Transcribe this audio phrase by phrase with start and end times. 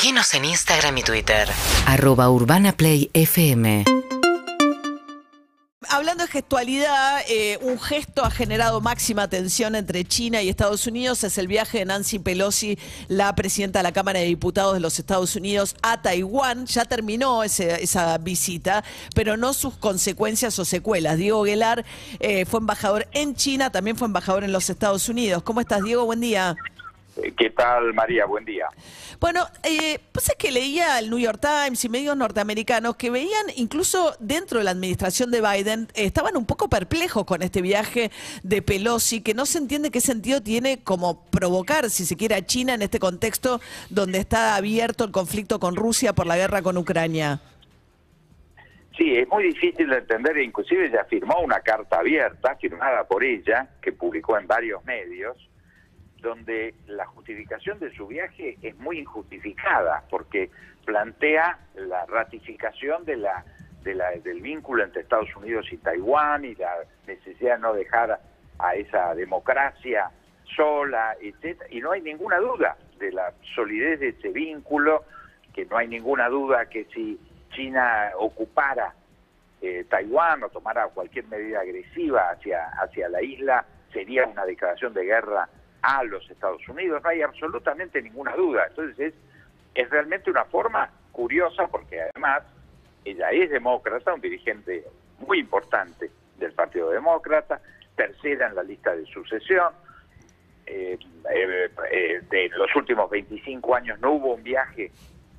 [0.00, 1.48] Seguinos en Instagram y Twitter.
[1.86, 3.84] Arroba Urbana Play FM.
[5.88, 11.24] Hablando de gestualidad, eh, un gesto ha generado máxima tensión entre China y Estados Unidos.
[11.24, 15.00] Es el viaje de Nancy Pelosi, la presidenta de la Cámara de Diputados de los
[15.00, 16.66] Estados Unidos, a Taiwán.
[16.66, 18.84] Ya terminó ese- esa visita,
[19.16, 21.16] pero no sus consecuencias o secuelas.
[21.16, 21.84] Diego Guelar
[22.20, 25.42] eh, fue embajador en China, también fue embajador en los Estados Unidos.
[25.42, 26.04] ¿Cómo estás, Diego?
[26.04, 26.54] Buen día.
[27.36, 28.26] ¿Qué tal, María?
[28.26, 28.68] Buen día.
[29.20, 33.46] Bueno, eh, pues es que leía el New York Times y medios norteamericanos que veían,
[33.56, 38.10] incluso dentro de la administración de Biden, eh, estaban un poco perplejos con este viaje
[38.42, 42.46] de Pelosi, que no se entiende qué sentido tiene como provocar, si se quiere, a
[42.46, 46.76] China en este contexto donde está abierto el conflicto con Rusia por la guerra con
[46.76, 47.40] Ucrania.
[48.96, 53.68] Sí, es muy difícil de entender, inclusive ella firmó una carta abierta, firmada por ella,
[53.80, 55.36] que publicó en varios medios,
[56.20, 60.50] donde la justificación de su viaje es muy injustificada, porque
[60.84, 63.44] plantea la ratificación de la,
[63.84, 66.72] de la- del vínculo entre Estados Unidos y Taiwán y la
[67.06, 68.20] necesidad de no dejar
[68.58, 70.10] a esa democracia
[70.56, 75.04] sola, etcétera, y no hay ninguna duda de la solidez de ese vínculo,
[75.54, 77.18] que no hay ninguna duda que si
[77.50, 78.94] China ocupara
[79.60, 85.04] eh, Taiwán o tomara cualquier medida agresiva hacia, hacia la isla, sería una declaración de
[85.04, 85.48] guerra
[85.82, 87.02] a los Estados Unidos.
[87.02, 88.66] No hay absolutamente ninguna duda.
[88.68, 89.14] Entonces
[89.74, 92.42] es, realmente una forma curiosa porque además
[93.04, 94.84] ella es demócrata, un dirigente
[95.20, 97.60] muy importante del Partido Demócrata,
[97.96, 99.72] tercera en la lista de sucesión.
[100.66, 100.98] Eh,
[101.30, 104.90] eh, eh, de los últimos 25 años no hubo un viaje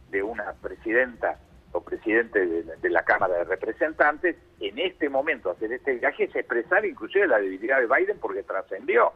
[0.09, 1.37] de una presidenta
[1.71, 6.35] o presidente de, de la Cámara de Representantes, en este momento hacer este viaje es
[6.35, 9.13] expresar inclusive la debilidad de Biden porque trascendió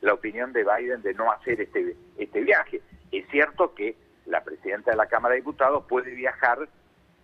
[0.00, 2.80] la opinión de Biden de no hacer este, este viaje.
[3.10, 3.96] Es cierto que
[4.26, 6.68] la presidenta de la Cámara de Diputados puede viajar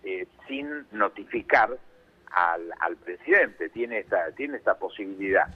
[0.03, 1.77] eh, sin notificar
[2.31, 5.47] al, al presidente, tiene esta, tiene esta posibilidad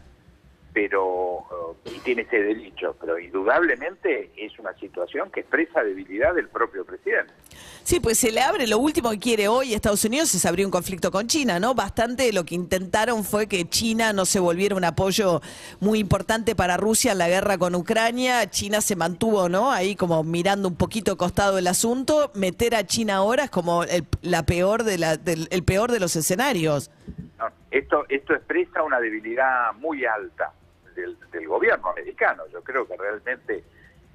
[0.74, 6.48] pero eh, y tiene ese derecho, pero indudablemente es una situación que expresa debilidad del
[6.50, 7.34] propio presidente.
[7.84, 10.72] Sí, pues se le abre, lo último que quiere hoy Estados Unidos es abrir un
[10.72, 11.74] conflicto con China, ¿no?
[11.74, 15.42] Bastante lo que intentaron fue que China no se volviera un apoyo
[15.80, 18.50] muy importante para Rusia en la guerra con Ucrania.
[18.50, 19.72] China se mantuvo, ¿no?
[19.72, 22.32] Ahí como mirando un poquito costado el asunto.
[22.36, 26.00] Meter a China ahora es como el, la peor de la, del, el peor de
[26.00, 26.92] los escenarios.
[27.72, 30.54] Esto, esto expresa una debilidad muy alta
[30.96, 32.44] del, del gobierno americano.
[32.52, 33.64] Yo creo que realmente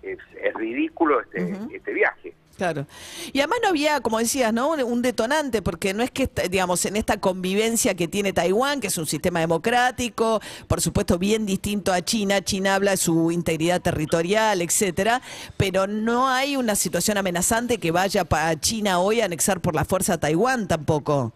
[0.05, 2.35] es, es ridículo este, este viaje.
[2.57, 2.87] Claro.
[3.33, 4.71] Y además no había, como decías, ¿no?
[4.71, 8.87] Un- Un detonante, porque no es que, digamos, en esta convivencia que tiene Taiwán, que
[8.87, 13.81] es un sistema democrático, por supuesto bien distinto a China, China habla de su integridad
[13.83, 15.21] territorial, etcétera,
[15.57, 19.85] pero no hay una situación amenazante que vaya para China hoy a anexar por la
[19.85, 21.33] fuerza a Taiwán tampoco.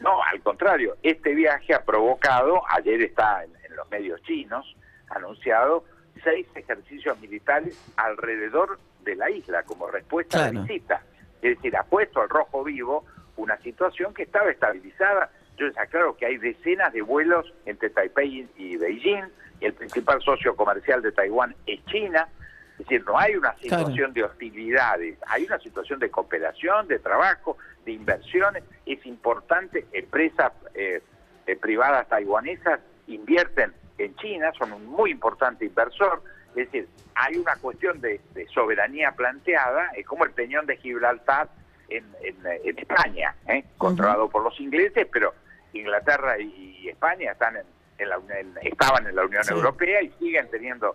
[0.00, 4.66] No, al contrario, este viaje ha provocado, ayer está en, en los medios chinos,
[5.08, 5.84] anunciado
[6.24, 11.02] seis ejercicios militares alrededor de la isla como respuesta a la visita.
[11.40, 13.04] Es decir, ha puesto al rojo vivo
[13.36, 15.30] una situación que estaba estabilizada.
[15.56, 19.24] Yo les aclaro que hay decenas de vuelos entre Taipei y Beijing.
[19.60, 22.28] El principal socio comercial de Taiwán es China.
[22.72, 23.78] Es decir, no hay una Claro.
[23.78, 28.64] situación de hostilidades, hay una situación de cooperación, de trabajo, de inversiones.
[28.86, 31.00] Es importante, empresas eh,
[31.46, 33.72] eh, privadas taiwanesas invierten
[34.04, 36.22] en China, son un muy importante inversor.
[36.50, 41.48] Es decir, hay una cuestión de, de soberanía planteada, es como el peñón de Gibraltar
[41.88, 43.64] en, en, en España, ¿eh?
[43.78, 45.34] controlado por los ingleses, pero
[45.72, 47.64] Inglaterra y, España están en,
[47.98, 48.18] en la,
[48.62, 49.54] estaban en la Unión Sí.
[49.54, 50.94] Europea y siguen teniendo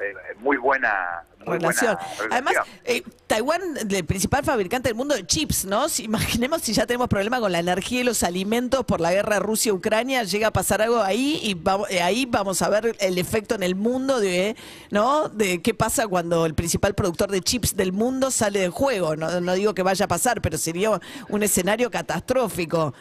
[0.00, 1.96] eh, muy buena muy relación.
[2.18, 2.54] buena Además,
[2.84, 3.60] eh, Taiwán,
[3.90, 5.88] el principal fabricante del mundo de chips, ¿no?
[5.88, 9.38] Si, imaginemos si ya tenemos problema con la energía y los alimentos por la guerra
[9.38, 13.54] Rusia-Ucrania, llega a pasar algo ahí y vamos, eh, ahí vamos a ver el efecto
[13.54, 14.56] en el mundo de,
[14.90, 15.28] ¿no?
[15.28, 19.16] De qué pasa cuando el principal productor de chips del mundo sale del juego.
[19.16, 20.90] No, no digo que vaya a pasar, pero sería
[21.28, 22.94] un escenario catastrófico.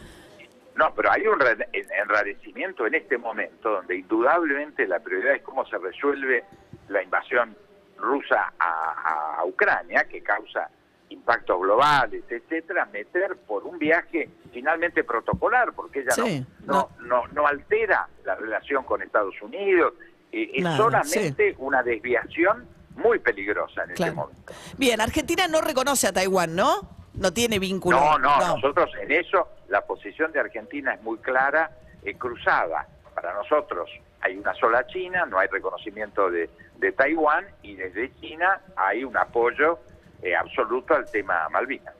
[0.76, 5.42] No, pero hay un re- en- enrarecimiento en este momento donde indudablemente la prioridad es
[5.42, 6.44] cómo se resuelve
[6.89, 7.56] la invasión
[7.98, 10.69] rusa a, a Ucrania, que causa
[11.10, 17.28] impactos globales, etcétera, meter por un viaje finalmente protocolar, porque ella Sí, no, no, no,
[17.34, 19.94] no altera la relación con Estados Unidos,
[20.31, 22.68] eh, es Nada, solamente una desviación
[22.98, 24.16] muy peligrosa en este Claro.
[24.16, 24.54] momento.
[24.78, 26.90] Bien, Argentina no reconoce a Taiwán, ¿no?
[27.13, 27.98] No tiene vínculo.
[28.00, 31.72] No, no, nosotros en eso la posición de Argentina es muy clara,
[32.04, 32.88] eh, cruzada.
[33.16, 33.90] Para nosotros
[34.22, 39.16] hay una sola China, no hay reconocimiento de, de Taiwán y desde China hay un
[39.18, 39.80] apoyo
[40.22, 41.94] eh, absoluto al tema Malvinas.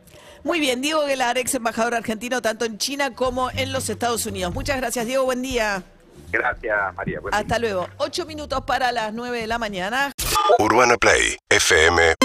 [0.44, 4.54] Muy bien, Diego Guelar, ex embajador argentino tanto en China como en los Estados Unidos.
[4.54, 5.26] Muchas gracias, Diego.
[5.26, 5.84] Buen día.
[6.32, 7.20] Gracias, María.
[7.20, 7.40] Buen día.
[7.40, 7.88] Hasta luego.
[7.98, 10.12] Ocho minutos para las nueve de la mañana.
[10.60, 12.16] Urbana Play fm